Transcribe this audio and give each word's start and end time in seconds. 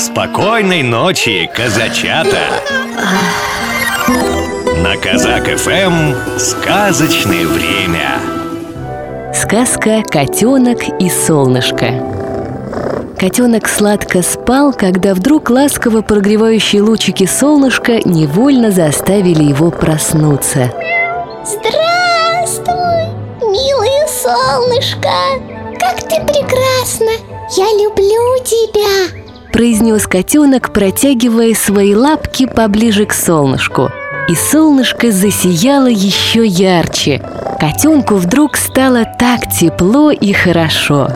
Спокойной 0.00 0.82
ночи, 0.82 1.50
казачата! 1.54 2.38
На 4.78 4.96
Казак 4.96 5.44
ФМ 5.44 6.38
сказочное 6.38 7.46
время. 7.46 8.18
Сказка 9.34 10.02
«Котенок 10.10 10.78
и 10.98 11.10
солнышко» 11.10 11.92
Котенок 13.18 13.68
сладко 13.68 14.22
спал, 14.22 14.72
когда 14.72 15.12
вдруг 15.12 15.50
ласково 15.50 16.00
прогревающие 16.00 16.80
лучики 16.80 17.26
солнышка 17.26 18.00
невольно 18.06 18.70
заставили 18.70 19.44
его 19.44 19.70
проснуться. 19.70 20.72
Здравствуй, 21.44 23.04
милое 23.42 24.06
солнышко! 24.06 25.12
Как 25.78 25.96
ты 26.08 26.22
прекрасна! 26.22 27.12
Я 27.54 27.66
люблю 27.66 28.42
тебя! 28.42 29.19
Произнес 29.52 30.06
котенок, 30.06 30.72
протягивая 30.72 31.54
свои 31.54 31.94
лапки 31.94 32.46
поближе 32.46 33.06
к 33.06 33.12
солнышку. 33.12 33.90
И 34.28 34.34
солнышко 34.34 35.10
засияло 35.10 35.88
еще 35.88 36.46
ярче. 36.46 37.22
Котенку 37.58 38.14
вдруг 38.16 38.56
стало 38.56 39.04
так 39.18 39.50
тепло 39.50 40.10
и 40.10 40.32
хорошо. 40.32 41.08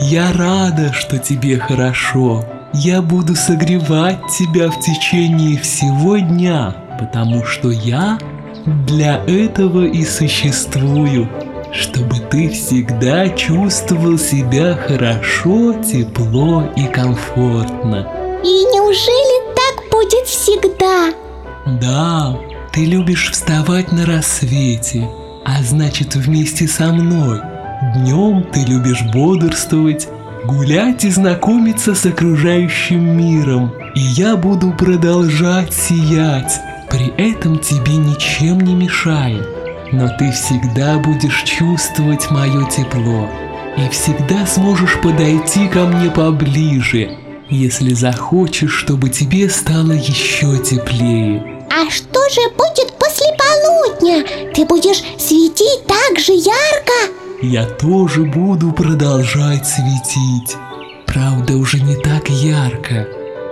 Я 0.00 0.32
рада, 0.32 0.92
что 0.92 1.18
тебе 1.18 1.58
хорошо. 1.58 2.44
Я 2.72 3.02
буду 3.02 3.34
согревать 3.36 4.20
тебя 4.38 4.70
в 4.70 4.80
течение 4.80 5.58
всего 5.58 6.16
дня 6.16 6.74
Потому 7.02 7.44
что 7.44 7.70
я 7.70 8.16
для 8.86 9.16
этого 9.26 9.86
и 9.86 10.04
существую 10.04 11.28
чтобы 11.72 12.16
ты 12.30 12.50
всегда 12.50 13.28
чувствовал 13.30 14.18
себя 14.18 14.76
хорошо, 14.86 15.74
тепло 15.82 16.70
и 16.76 16.86
комфортно. 16.86 18.06
И 18.44 18.64
неужели 18.72 19.54
так 19.54 19.90
будет 19.90 20.26
всегда? 20.26 21.12
Да, 21.80 22.38
ты 22.72 22.84
любишь 22.84 23.30
вставать 23.30 23.90
на 23.90 24.04
рассвете, 24.04 25.08
а 25.44 25.62
значит 25.62 26.14
вместе 26.14 26.68
со 26.68 26.92
мной. 26.92 27.40
Днем 27.96 28.44
ты 28.52 28.60
любишь 28.60 29.02
бодрствовать, 29.12 30.08
гулять 30.44 31.04
и 31.04 31.10
знакомиться 31.10 31.94
с 31.94 32.04
окружающим 32.04 33.16
миром. 33.16 33.72
И 33.94 34.00
я 34.00 34.36
буду 34.36 34.72
продолжать 34.72 35.72
сиять, 35.72 36.60
при 36.90 37.08
этом 37.16 37.58
тебе 37.58 37.96
ничем 37.96 38.60
не 38.60 38.74
мешая 38.74 39.61
но 39.92 40.08
ты 40.18 40.32
всегда 40.32 40.98
будешь 40.98 41.42
чувствовать 41.44 42.30
мое 42.30 42.68
тепло 42.68 43.28
и 43.76 43.88
всегда 43.90 44.46
сможешь 44.46 45.00
подойти 45.00 45.68
ко 45.68 45.80
мне 45.80 46.10
поближе, 46.10 47.18
если 47.48 47.92
захочешь, 47.94 48.72
чтобы 48.72 49.10
тебе 49.10 49.48
стало 49.48 49.92
еще 49.92 50.58
теплее. 50.58 51.64
А 51.70 51.90
что 51.90 52.28
же 52.28 52.40
будет 52.56 52.92
после 52.98 53.26
полудня? 53.38 54.24
Ты 54.54 54.64
будешь 54.64 55.02
светить 55.18 55.86
так 55.86 56.18
же 56.18 56.32
ярко? 56.32 56.92
Я 57.42 57.66
тоже 57.66 58.22
буду 58.22 58.72
продолжать 58.72 59.66
светить. 59.66 60.56
Правда, 61.06 61.56
уже 61.56 61.80
не 61.80 61.96
так 61.96 62.28
ярко, 62.30 63.06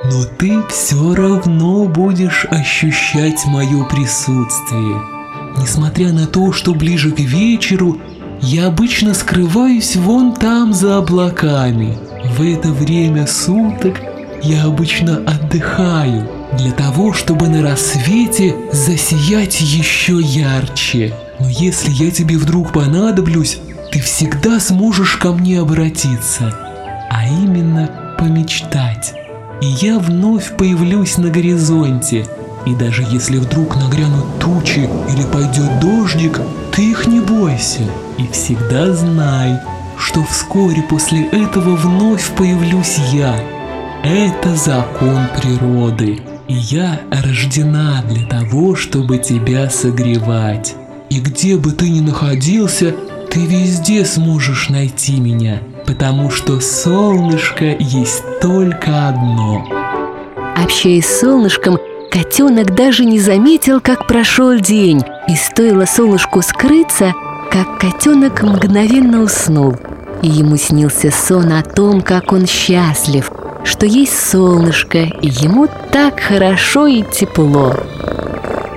но 0.04 0.24
ты 0.38 0.62
все 0.68 1.14
равно 1.14 1.84
будешь 1.84 2.46
ощущать 2.50 3.44
мое 3.46 3.84
присутствие. 3.84 5.19
Несмотря 5.60 6.12
на 6.12 6.26
то, 6.26 6.52
что 6.52 6.74
ближе 6.74 7.10
к 7.10 7.20
вечеру 7.20 7.98
я 8.40 8.68
обычно 8.68 9.12
скрываюсь 9.12 9.94
вон 9.94 10.34
там 10.34 10.72
за 10.72 10.96
облаками. 10.96 11.98
В 12.36 12.42
это 12.42 12.68
время 12.68 13.26
суток 13.26 14.00
я 14.42 14.64
обычно 14.64 15.18
отдыхаю 15.18 16.26
для 16.56 16.72
того, 16.72 17.12
чтобы 17.12 17.48
на 17.48 17.62
рассвете 17.62 18.56
засиять 18.72 19.60
еще 19.60 20.18
ярче. 20.18 21.14
Но 21.38 21.48
если 21.50 21.90
я 21.90 22.10
тебе 22.10 22.38
вдруг 22.38 22.72
понадоблюсь, 22.72 23.58
ты 23.92 24.00
всегда 24.00 24.60
сможешь 24.60 25.16
ко 25.16 25.32
мне 25.32 25.60
обратиться, 25.60 26.54
а 27.10 27.26
именно 27.28 28.16
помечтать. 28.18 29.12
И 29.60 29.66
я 29.66 29.98
вновь 29.98 30.56
появлюсь 30.56 31.18
на 31.18 31.28
горизонте– 31.28 32.26
и 32.66 32.74
даже 32.74 33.02
если 33.10 33.38
вдруг 33.38 33.76
нагрянут 33.76 34.38
тучи 34.38 34.88
или 35.08 35.22
пойдет 35.32 35.80
дождик, 35.80 36.40
ты 36.72 36.90
их 36.90 37.06
не 37.06 37.20
бойся. 37.20 37.82
И 38.18 38.26
всегда 38.32 38.92
знай, 38.92 39.58
что 39.98 40.22
вскоре 40.24 40.82
после 40.82 41.26
этого 41.26 41.76
вновь 41.76 42.30
появлюсь 42.36 42.98
я. 43.12 43.34
Это 44.02 44.54
закон 44.56 45.26
природы. 45.40 46.20
И 46.48 46.54
я 46.54 47.00
рождена 47.10 48.02
для 48.08 48.26
того, 48.26 48.74
чтобы 48.74 49.18
тебя 49.18 49.70
согревать. 49.70 50.74
И 51.10 51.20
где 51.20 51.56
бы 51.56 51.72
ты 51.72 51.88
ни 51.90 52.00
находился, 52.00 52.94
ты 53.30 53.46
везде 53.46 54.04
сможешь 54.04 54.68
найти 54.68 55.20
меня, 55.20 55.60
потому 55.86 56.30
что 56.30 56.60
солнышко 56.60 57.76
есть 57.78 58.22
только 58.40 59.08
одно. 59.08 59.64
Общаясь 60.56 61.06
с 61.06 61.20
солнышком, 61.20 61.78
Котенок 62.10 62.74
даже 62.74 63.04
не 63.04 63.20
заметил, 63.20 63.80
как 63.80 64.08
прошел 64.08 64.58
день, 64.58 65.02
и 65.28 65.36
стоило 65.36 65.84
солнышку 65.84 66.42
скрыться, 66.42 67.14
как 67.52 67.78
котенок 67.78 68.42
мгновенно 68.42 69.22
уснул. 69.22 69.76
И 70.20 70.28
ему 70.28 70.56
снился 70.56 71.12
сон 71.12 71.52
о 71.52 71.62
том, 71.62 72.02
как 72.02 72.32
он 72.32 72.46
счастлив, 72.46 73.30
что 73.62 73.86
есть 73.86 74.18
солнышко, 74.18 74.98
и 74.98 75.28
ему 75.28 75.68
так 75.92 76.18
хорошо 76.18 76.88
и 76.88 77.02
тепло. 77.02 77.74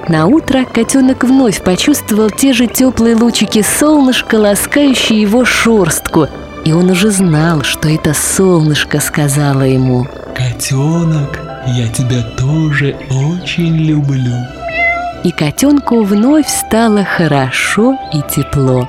На 0.08 0.28
утро 0.28 0.64
котенок 0.66 1.24
вновь 1.24 1.64
почувствовал 1.64 2.30
те 2.30 2.54
же 2.54 2.68
теплые 2.68 3.16
лучики 3.16 3.64
солнышка, 3.64 4.36
ласкающие 4.36 5.20
его 5.20 5.44
шорстку, 5.44 6.28
и 6.66 6.72
он 6.72 6.92
уже 6.92 7.10
знал, 7.10 7.64
что 7.64 7.90
это 7.90 8.14
солнышко 8.14 9.00
сказала 9.00 9.64
ему. 9.64 10.08
Котенок, 10.36 11.40
я 11.68 11.88
тебя 11.88 12.22
тоже 12.38 12.96
очень 13.10 13.78
люблю. 13.78 14.36
И 15.24 15.32
котенку 15.32 16.04
вновь 16.04 16.48
стало 16.48 17.04
хорошо 17.04 17.98
и 18.14 18.22
тепло. 18.30 18.88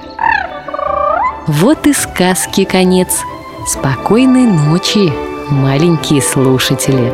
Вот 1.47 1.87
и 1.87 1.93
сказки 1.93 2.65
конец. 2.65 3.21
Спокойной 3.67 4.47
ночи, 4.47 5.13
маленькие 5.51 6.23
слушатели. 6.23 7.13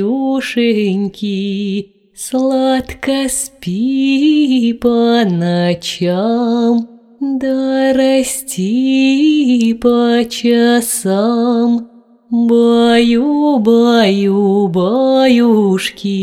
Сладко 2.13 3.29
спи 3.29 4.77
по 4.81 5.23
ночам, 5.25 6.87
да 7.19 7.93
расти 7.93 9.73
по 9.81 10.23
часам. 10.29 11.87
Баю, 12.29 13.59
баю, 13.59 14.67
баюшки, 14.67 16.15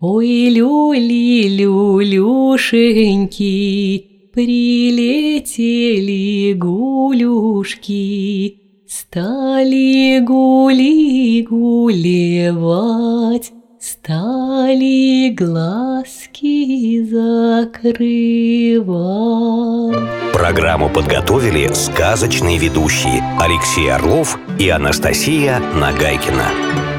Ой, 0.03 0.49
люли, 0.49 1.47
люлюшеньки, 1.47 2.07
Прилетели 4.33 5.73
гулюшки, 6.53 7.91
Стали 8.87 10.19
гули 10.21 11.43
гулевать, 11.47 12.71
Стали 13.79 15.29
глазки 15.29 17.03
закрывать. 17.03 18.01
Программу 20.33 20.89
подготовили 20.89 21.69
сказочные 21.73 22.57
ведущие 22.57 23.23
Алексей 23.39 23.91
Орлов 23.91 24.39
и 24.57 24.67
Анастасия 24.69 25.59
Нагайкина. 25.75 26.90